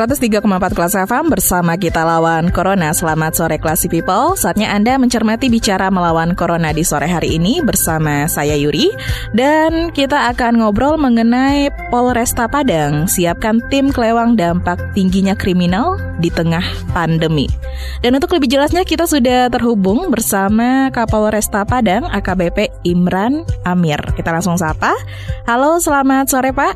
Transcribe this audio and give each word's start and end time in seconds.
Empat 0.00 0.72
kelas 0.72 0.96
FM 0.96 1.28
bersama 1.28 1.76
kita 1.76 2.00
lawan 2.08 2.48
Corona. 2.48 2.88
Selamat 2.96 3.36
sore 3.36 3.60
Classy 3.60 3.84
People. 3.84 4.32
Saatnya 4.32 4.72
Anda 4.72 4.96
mencermati 4.96 5.52
bicara 5.52 5.92
melawan 5.92 6.32
Corona 6.32 6.72
di 6.72 6.80
sore 6.80 7.04
hari 7.04 7.36
ini 7.36 7.60
bersama 7.60 8.24
saya 8.24 8.56
Yuri. 8.56 8.88
Dan 9.36 9.92
kita 9.92 10.32
akan 10.32 10.64
ngobrol 10.64 10.96
mengenai 10.96 11.68
Polresta 11.92 12.48
Padang. 12.48 13.12
Siapkan 13.12 13.60
tim 13.68 13.92
kelewang 13.92 14.40
dampak 14.40 14.80
tingginya 14.96 15.36
kriminal 15.36 16.00
di 16.16 16.32
tengah 16.32 16.64
pandemi. 16.96 17.44
Dan 18.00 18.16
untuk 18.16 18.32
lebih 18.32 18.56
jelasnya 18.56 18.88
kita 18.88 19.04
sudah 19.04 19.52
terhubung 19.52 20.08
bersama 20.08 20.88
Kapolresta 20.96 21.68
Padang 21.68 22.08
AKBP 22.08 22.88
Imran 22.88 23.44
Amir. 23.68 24.00
Kita 24.16 24.32
langsung 24.32 24.56
sapa. 24.56 24.96
Halo, 25.44 25.76
selamat 25.76 26.24
sore 26.32 26.56
Pak. 26.56 26.72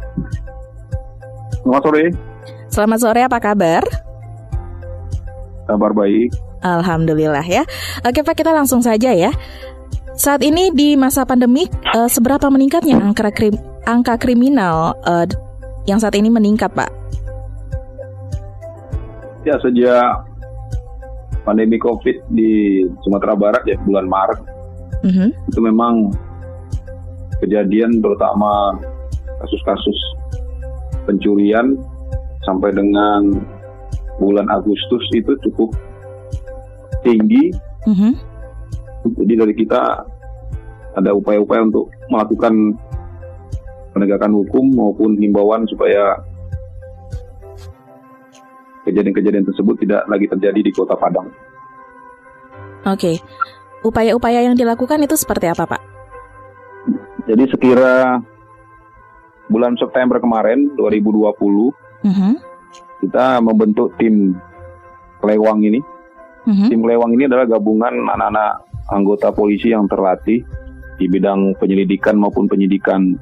Selamat 1.64 1.84
sore. 1.88 2.33
Selamat 2.74 3.06
sore, 3.06 3.22
apa 3.22 3.38
kabar? 3.38 3.86
Kabar 5.70 5.94
baik. 5.94 6.34
Alhamdulillah 6.58 7.46
ya. 7.46 7.62
Oke 8.02 8.26
Pak, 8.26 8.34
kita 8.34 8.50
langsung 8.50 8.82
saja 8.82 9.14
ya. 9.14 9.30
Saat 10.18 10.42
ini 10.42 10.74
di 10.74 10.98
masa 10.98 11.22
pandemik, 11.22 11.70
uh, 11.94 12.10
seberapa 12.10 12.50
meningkatnya 12.50 12.98
angka 12.98 13.30
krim, 13.30 13.54
angka 13.86 14.18
kriminal 14.18 14.98
uh, 15.06 15.22
yang 15.86 16.02
saat 16.02 16.18
ini 16.18 16.26
meningkat, 16.26 16.74
Pak? 16.74 16.90
Ya 19.46 19.54
sejak 19.62 20.26
pandemi 21.46 21.78
COVID 21.78 22.26
di 22.34 22.82
Sumatera 23.06 23.38
Barat 23.38 23.62
ya 23.70 23.78
bulan 23.86 24.10
Maret, 24.10 24.40
mhm. 25.06 25.14
-huh. 25.14 25.30
itu 25.30 25.60
memang 25.62 26.10
kejadian 27.38 28.02
terutama 28.02 28.74
kasus-kasus 29.38 29.98
pencurian 31.06 31.78
sampai 32.44 32.70
dengan 32.72 33.42
bulan 34.20 34.46
Agustus 34.52 35.04
itu 35.12 35.32
cukup 35.50 35.74
tinggi. 37.02 37.50
Mm 37.84 37.94
-hmm. 37.94 38.12
Jadi 39.04 39.34
dari 39.36 39.54
kita 39.56 39.82
ada 40.94 41.10
upaya-upaya 41.12 41.66
untuk 41.66 41.90
melakukan 42.08 42.78
penegakan 43.92 44.32
hukum 44.42 44.64
maupun 44.72 45.18
himbauan 45.20 45.66
supaya 45.68 46.18
kejadian-kejadian 48.88 49.44
tersebut 49.48 49.74
tidak 49.84 50.02
lagi 50.08 50.26
terjadi 50.28 50.60
di 50.60 50.72
Kota 50.72 50.94
Padang. 50.96 51.28
Oke, 52.84 53.16
upaya-upaya 53.80 54.44
yang 54.44 54.56
dilakukan 54.56 55.00
itu 55.00 55.16
seperti 55.16 55.48
apa, 55.48 55.64
Pak? 55.64 55.82
Jadi 57.24 57.48
sekira 57.48 58.20
bulan 59.48 59.72
September 59.80 60.20
kemarin 60.20 60.76
2020 60.76 61.72
uh-huh. 62.04 62.34
kita 63.00 63.40
membentuk 63.40 63.96
tim 63.96 64.36
kelewang 65.24 65.64
ini. 65.64 65.80
Uh-huh. 66.44 66.68
Tim 66.68 66.84
kelewang 66.84 67.16
ini 67.16 67.24
adalah 67.24 67.48
gabungan 67.48 67.94
anak-anak 68.12 68.68
anggota 68.92 69.32
polisi 69.32 69.72
yang 69.72 69.88
terlatih 69.88 70.44
di 71.00 71.06
bidang 71.08 71.56
penyelidikan 71.58 72.20
maupun 72.20 72.46
penyidikan 72.46 73.16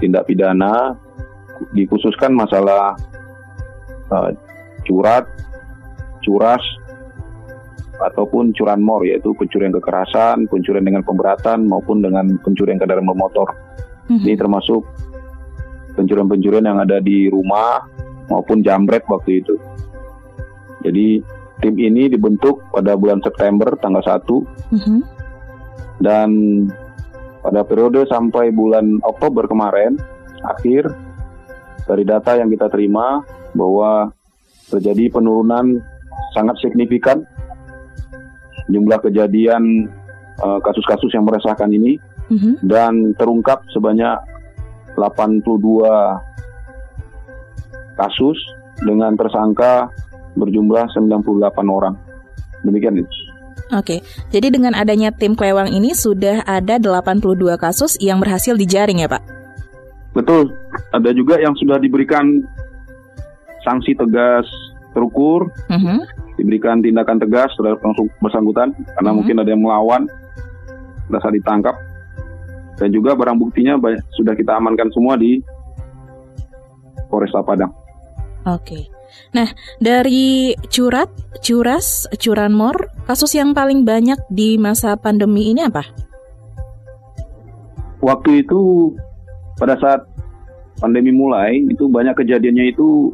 tindak 0.00 0.24
pidana, 0.24 0.96
dikhususkan 1.76 2.32
masalah 2.32 2.96
uh, 4.08 4.32
curat, 4.88 5.28
curas, 6.24 6.62
ataupun 8.00 8.56
curanmor 8.56 9.04
yaitu 9.04 9.36
pencurian 9.36 9.76
kekerasan, 9.76 10.48
pencurian 10.48 10.84
dengan 10.84 11.04
pemberatan 11.04 11.68
maupun 11.68 12.00
dengan 12.00 12.40
pencurian 12.40 12.80
kendaraan 12.80 13.04
bermotor. 13.04 13.52
Mm-hmm. 14.08 14.24
Ini 14.24 14.34
termasuk 14.40 14.82
pencurian-pencurian 15.94 16.66
yang 16.66 16.78
ada 16.80 16.98
di 17.02 17.26
rumah 17.30 17.84
maupun 18.30 18.62
jambret 18.62 19.02
waktu 19.10 19.42
itu. 19.42 19.54
Jadi 20.80 21.20
tim 21.60 21.76
ini 21.76 22.08
dibentuk 22.08 22.64
pada 22.72 22.96
bulan 22.96 23.20
September 23.20 23.76
tanggal 23.76 24.00
1 24.00 24.24
mm-hmm. 24.24 25.00
dan 26.00 26.30
pada 27.44 27.60
periode 27.64 28.08
sampai 28.08 28.52
bulan 28.52 29.00
Oktober 29.04 29.44
kemarin 29.44 30.00
akhir 30.40 30.88
dari 31.84 32.04
data 32.04 32.36
yang 32.40 32.48
kita 32.48 32.72
terima 32.72 33.20
bahwa 33.52 34.08
terjadi 34.72 35.12
penurunan 35.12 35.82
sangat 36.32 36.56
signifikan 36.64 37.20
jumlah 38.70 39.02
kejadian 39.02 39.90
uh, 40.40 40.62
kasus-kasus 40.64 41.12
yang 41.12 41.26
meresahkan 41.26 41.68
ini 41.68 42.00
mm-hmm. 42.32 42.54
dan 42.64 43.12
terungkap 43.18 43.66
sebanyak 43.74 44.16
82 45.00 45.48
kasus 47.96 48.36
dengan 48.84 49.16
tersangka 49.16 49.88
berjumlah 50.36 50.88
98 50.92 51.68
orang. 51.68 51.96
Demikian 52.60 53.00
itu. 53.00 53.08
Oke, 53.70 54.02
jadi 54.34 54.50
dengan 54.50 54.74
adanya 54.74 55.14
tim 55.14 55.38
Klewang 55.38 55.70
ini 55.70 55.94
sudah 55.94 56.42
ada 56.42 56.82
82 56.82 57.54
kasus 57.54 57.94
yang 58.02 58.18
berhasil 58.18 58.58
dijaring 58.58 59.06
ya 59.06 59.08
Pak? 59.08 59.22
Betul, 60.10 60.50
ada 60.90 61.14
juga 61.14 61.38
yang 61.38 61.54
sudah 61.54 61.78
diberikan 61.78 62.42
sanksi 63.62 63.94
tegas 63.94 64.48
terukur, 64.90 65.54
uh 65.70 65.78
mhm. 65.78 65.86
-huh. 65.86 66.02
diberikan 66.34 66.82
tindakan 66.82 67.22
tegas 67.22 67.54
terhadap 67.54 67.78
bersangkutan 68.18 68.74
karena 68.74 68.82
uh 68.82 68.98
mhm. 68.98 69.06
-huh. 69.06 69.14
mungkin 69.14 69.36
ada 69.38 69.50
yang 69.54 69.62
melawan, 69.62 70.02
dasar 71.06 71.30
ditangkap, 71.30 71.78
dan 72.80 72.88
juga 72.88 73.12
barang 73.12 73.36
buktinya 73.36 73.76
banyak, 73.76 74.00
sudah 74.16 74.32
kita 74.32 74.56
amankan 74.56 74.88
semua 74.88 75.20
di 75.20 75.36
Polresta 77.12 77.44
Padang. 77.44 77.76
Oke. 78.48 78.88
Nah, 79.36 79.52
dari 79.76 80.56
curat, 80.72 81.12
curas, 81.44 82.08
curanmor, 82.16 82.88
kasus 83.04 83.36
yang 83.36 83.52
paling 83.52 83.84
banyak 83.84 84.16
di 84.32 84.56
masa 84.56 84.96
pandemi 84.96 85.52
ini 85.52 85.68
apa? 85.68 85.84
Waktu 88.00 88.48
itu 88.48 88.94
pada 89.60 89.76
saat 89.76 90.08
pandemi 90.80 91.12
mulai 91.12 91.60
itu 91.68 91.84
banyak 91.84 92.16
kejadiannya 92.16 92.72
itu 92.72 93.12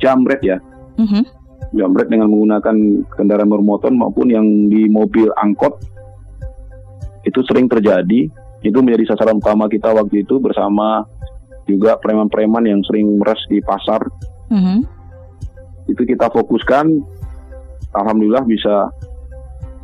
jamret 0.00 0.40
ya. 0.40 0.56
Mm 0.96 1.06
-hmm. 1.06 1.24
Jamret 1.74 2.08
dengan 2.08 2.32
menggunakan 2.32 2.76
kendaraan 3.18 3.50
bermotor 3.50 3.92
maupun 3.92 4.32
yang 4.32 4.46
di 4.70 4.88
mobil 4.88 5.28
angkot 5.36 5.76
itu 7.24 7.40
sering 7.48 7.66
terjadi. 7.66 8.28
Itu 8.64 8.80
menjadi 8.80 9.12
sasaran 9.12 9.40
utama 9.40 9.68
kita 9.68 9.92
waktu 9.92 10.24
itu 10.24 10.40
bersama 10.40 11.04
juga 11.68 11.96
preman-preman 12.00 12.64
yang 12.64 12.80
sering 12.84 13.20
meres 13.20 13.40
di 13.48 13.60
pasar. 13.60 14.00
Mm-hmm. 14.52 14.78
Itu 15.92 16.02
kita 16.04 16.32
fokuskan, 16.32 16.86
alhamdulillah 17.92 18.44
bisa 18.48 18.88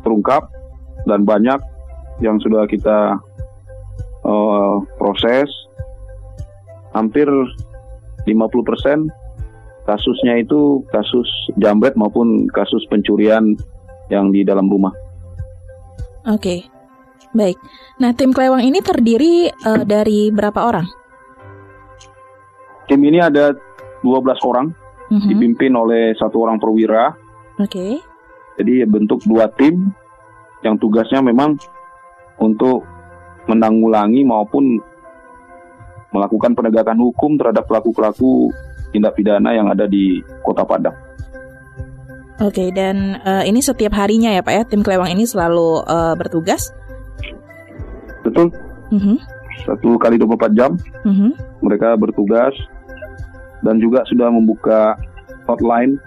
terungkap 0.01 0.49
dan 1.05 1.25
banyak 1.25 1.61
yang 2.21 2.37
sudah 2.41 2.65
kita 2.69 3.17
uh, 4.25 4.75
proses. 4.97 5.49
Hampir 6.91 7.25
50% 8.27 9.07
kasusnya 9.87 10.43
itu 10.43 10.83
kasus 10.91 11.25
jambret 11.57 11.95
maupun 11.97 12.45
kasus 12.51 12.83
pencurian 12.91 13.55
yang 14.11 14.29
di 14.29 14.43
dalam 14.43 14.67
rumah. 14.67 14.91
Oke. 16.27 16.37
Okay. 16.37 16.80
Baik. 17.31 17.57
Nah, 17.99 18.11
tim 18.11 18.35
Klewang 18.35 18.63
ini 18.63 18.83
terdiri 18.83 19.47
uh, 19.47 19.83
dari 19.87 20.31
berapa 20.31 20.59
orang? 20.67 20.87
Tim 22.91 22.99
ini 23.07 23.23
ada 23.23 23.55
12 24.03 24.49
orang, 24.49 24.67
mhm. 25.07 25.15
-huh. 25.15 25.27
dipimpin 25.31 25.71
oleh 25.71 26.11
satu 26.19 26.43
orang 26.43 26.59
perwira. 26.59 27.15
Oke. 27.55 27.71
Okay. 27.71 27.91
Jadi 28.59 28.83
bentuk 28.85 29.23
dua 29.25 29.47
tim 29.47 29.89
yang 30.61 30.75
tugasnya 30.77 31.23
memang 31.23 31.57
untuk 32.37 32.85
menanggulangi 33.49 34.21
maupun 34.21 34.77
melakukan 36.11 36.51
penegakan 36.53 36.99
hukum 36.99 37.39
terhadap 37.39 37.65
pelaku-pelaku 37.65 38.51
tindak 38.91 39.15
pidana 39.15 39.55
yang 39.55 39.71
ada 39.71 39.87
di 39.87 40.19
Kota 40.43 40.67
Padang. 40.67 40.93
Oke, 42.41 42.57
okay, 42.57 42.69
dan 42.73 43.21
uh, 43.21 43.45
ini 43.45 43.61
setiap 43.61 43.93
harinya 43.95 44.33
ya 44.33 44.41
Pak 44.41 44.53
ya, 44.53 44.63
tim 44.65 44.81
Klewang 44.81 45.13
ini 45.13 45.29
selalu 45.29 45.85
uh, 45.85 46.17
bertugas? 46.17 46.73
Betul. 48.21 48.53
Mm-hmm. 48.91 49.17
Satu 49.67 49.97
kali 50.01 50.17
24 50.19 50.57
jam. 50.57 50.71
Mm-hmm. 51.05 51.31
Mereka 51.61 51.97
bertugas 51.97 52.53
dan 53.61 53.77
juga 53.77 54.01
sudah 54.09 54.29
membuka 54.33 54.97
hotline 55.45 56.01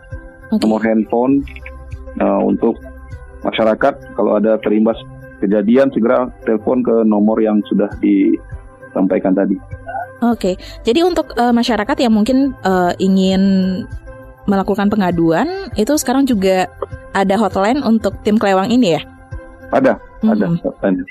okay. 0.50 0.62
nomor 0.66 0.80
handphone 0.82 1.42
uh, 2.18 2.42
untuk 2.42 2.78
masyarakat 3.46 3.94
kalau 4.18 4.38
ada 4.38 4.58
terimbas 4.62 4.98
kejadian 5.38 5.92
segera 5.92 6.32
telepon 6.48 6.80
ke 6.80 7.04
nomor 7.04 7.38
yang 7.38 7.60
sudah 7.68 7.90
disampaikan 8.00 9.36
tadi. 9.36 9.58
Oke, 10.24 10.56
jadi 10.86 11.04
untuk 11.04 11.36
uh, 11.36 11.52
masyarakat 11.52 12.00
yang 12.00 12.14
mungkin 12.14 12.56
uh, 12.64 12.96
ingin 12.96 13.42
melakukan 14.48 14.88
pengaduan, 14.88 15.68
itu 15.76 15.92
sekarang 16.00 16.24
juga 16.24 16.68
ada 17.12 17.36
hotline 17.36 17.84
untuk 17.84 18.16
tim 18.24 18.40
kelewang 18.40 18.72
ini 18.72 18.96
ya? 18.96 19.02
Ada, 19.72 20.00
hmm. 20.24 20.32
ada 20.32 20.46
hotline. 20.64 21.04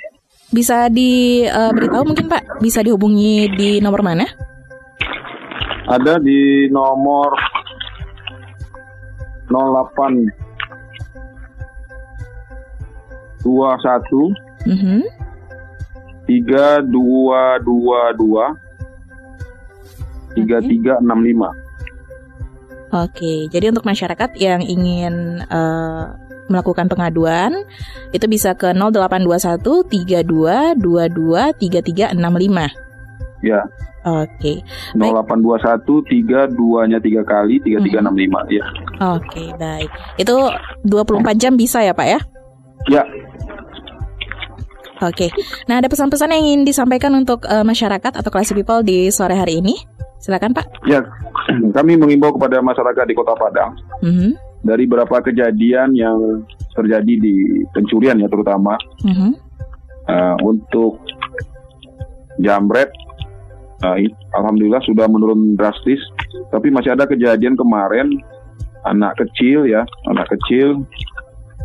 Bisa 0.53 0.85
diberitahu 0.85 2.05
uh, 2.05 2.07
mungkin 2.07 2.29
Pak, 2.29 2.61
bisa 2.61 2.85
dihubungi 2.85 3.49
di 3.57 3.81
nomor 3.81 4.05
mana? 4.05 4.29
Ada 5.89 6.21
di 6.21 6.69
nomor 6.69 7.33
08 9.49 10.43
dua 13.43 13.75
satu 13.83 14.31
mhm. 14.63 15.03
tiga 16.23 16.79
dua 16.79 17.59
dua 17.59 18.15
dua 18.15 18.55
tiga 20.33 20.63
tiga 20.63 20.93
enam 21.03 21.19
lima. 21.21 21.51
Oke, 22.93 23.49
jadi 23.49 23.73
untuk 23.73 23.89
masyarakat 23.89 24.37
yang 24.37 24.61
ingin 24.61 25.41
uh, 25.49 26.13
melakukan 26.51 26.91
pengaduan 26.91 27.53
itu 28.11 28.25
bisa 28.27 28.55
ke 28.55 28.71
0821 28.75 29.63
32 30.23 30.75
22 30.79 32.15
33 32.15 32.15
65. 32.15 32.83
Ya. 33.43 33.61
Oke. 34.03 34.59
Okay. 34.59 34.99
0821 34.99 36.51
32 36.51 36.91
nya 36.91 36.99
3 36.99 37.23
kali 37.23 37.55
3365 37.63 38.03
hmm. 38.03 38.51
ya. 38.51 38.65
Oke, 39.15 39.43
baik. 39.55 39.89
Itu 40.19 40.35
24 40.83 41.39
jam 41.39 41.55
bisa 41.55 41.79
ya, 41.79 41.95
Pak 41.95 42.07
ya? 42.07 42.19
Ya. 42.91 43.03
Oke. 45.03 45.31
Nah, 45.67 45.79
ada 45.79 45.87
pesan-pesan 45.87 46.31
yang 46.35 46.43
ingin 46.43 46.61
disampaikan 46.67 47.15
untuk 47.15 47.47
uh, 47.47 47.63
masyarakat 47.63 48.11
atau 48.11 48.29
classy 48.31 48.55
people 48.55 48.83
di 48.83 49.11
sore 49.11 49.35
hari 49.35 49.59
ini? 49.63 49.75
Silakan, 50.19 50.55
Pak. 50.55 50.87
Ya, 50.87 51.03
kami 51.75 51.99
mengimbau 51.99 52.31
kepada 52.35 52.63
masyarakat 52.63 53.03
di 53.07 53.15
Kota 53.15 53.35
Padang. 53.35 53.75
Mm 54.03 54.13
-hmm. 54.15 54.52
Dari 54.63 54.87
beberapa 54.87 55.19
kejadian 55.19 55.91
yang 55.95 56.47
terjadi 56.71 57.13
di 57.19 57.63
pencurian 57.75 58.19
ya 58.19 58.31
terutama. 58.31 58.79
Mm 59.03 59.13
-hmm. 59.13 59.31
uh, 60.07 60.35
untuk 60.41 61.03
jamret 62.39 62.89
uh, 63.83 63.97
alhamdulillah 64.39 64.81
sudah 64.87 65.05
menurun 65.11 65.59
drastis, 65.59 65.99
tapi 66.49 66.71
masih 66.71 66.95
ada 66.95 67.03
kejadian 67.05 67.59
kemarin 67.59 68.07
anak 68.87 69.19
kecil 69.19 69.67
ya, 69.67 69.83
anak 70.11 70.27
kecil 70.31 70.83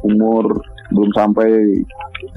umur 0.06 0.62
belum 0.94 1.10
sampai 1.12 1.82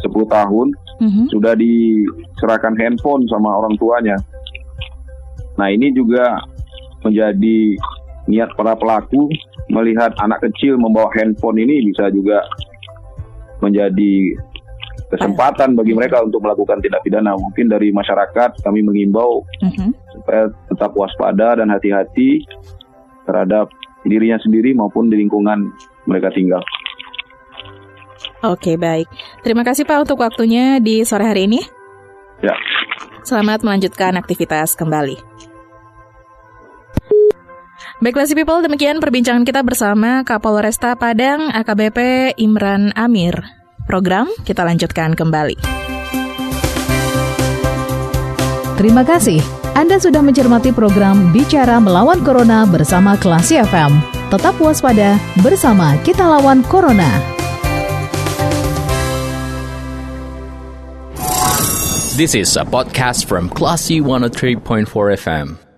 10 0.04 0.12
tahun 0.28 0.68
mm-hmm. 1.00 1.26
sudah 1.32 1.54
diserahkan 1.56 2.76
handphone 2.78 3.24
sama 3.30 3.62
orang 3.64 3.78
tuanya. 3.78 4.18
Nah 5.56 5.68
ini 5.72 5.94
juga 5.94 6.42
menjadi 7.06 7.78
niat 8.32 8.56
para 8.56 8.80
pelaku 8.80 9.28
melihat 9.68 10.16
anak 10.24 10.40
kecil 10.48 10.80
membawa 10.80 11.12
handphone 11.12 11.60
ini 11.60 11.92
bisa 11.92 12.08
juga 12.08 12.40
menjadi 13.60 14.40
kesempatan 15.12 15.76
bagi 15.76 15.92
mereka 15.92 16.24
untuk 16.24 16.40
melakukan 16.40 16.80
tindak 16.80 17.04
pidana. 17.04 17.36
Mungkin 17.36 17.68
dari 17.68 17.92
masyarakat 17.92 18.64
kami 18.64 18.80
mengimbau 18.82 19.44
mm-hmm. 19.60 19.92
supaya 20.16 20.48
tetap 20.72 20.92
waspada 20.96 21.60
dan 21.60 21.68
hati-hati 21.68 22.48
terhadap 23.28 23.68
dirinya 24.08 24.40
sendiri 24.42 24.74
maupun 24.74 25.12
di 25.12 25.20
lingkungan 25.20 25.70
mereka 26.08 26.32
tinggal. 26.34 26.64
Oke, 28.42 28.74
baik. 28.74 29.06
Terima 29.46 29.62
kasih 29.62 29.86
Pak 29.86 30.10
untuk 30.10 30.18
waktunya 30.26 30.82
di 30.82 31.06
sore 31.06 31.30
hari 31.30 31.46
ini. 31.46 31.62
Ya. 32.42 32.58
Selamat 33.22 33.62
melanjutkan 33.62 34.18
aktivitas 34.18 34.74
kembali. 34.74 35.51
Baiklah 38.02 38.26
si 38.26 38.34
people, 38.34 38.66
demikian 38.66 38.98
perbincangan 38.98 39.46
kita 39.46 39.62
bersama 39.62 40.26
Kapolresta 40.26 40.98
Padang 40.98 41.54
AKBP 41.54 42.34
Imran 42.42 42.90
Amir. 42.98 43.46
Program 43.86 44.26
kita 44.42 44.66
lanjutkan 44.66 45.14
kembali. 45.14 45.54
Terima 48.82 49.06
kasih. 49.06 49.38
Anda 49.78 50.02
sudah 50.02 50.26
mencermati 50.26 50.74
program 50.74 51.30
Bicara 51.30 51.78
Melawan 51.78 52.26
Corona 52.26 52.66
bersama 52.66 53.14
Klasi 53.22 53.62
FM. 53.62 54.02
Tetap 54.34 54.58
waspada 54.58 55.22
bersama 55.46 55.94
kita 56.02 56.26
lawan 56.26 56.66
Corona. 56.66 57.22
This 62.18 62.34
is 62.34 62.58
a 62.58 62.66
podcast 62.66 63.30
from 63.30 63.46
Classy 63.46 64.02
103.4 64.02 64.90
FM. 65.22 65.71